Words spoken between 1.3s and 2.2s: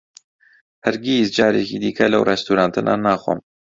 جارێکی دیکە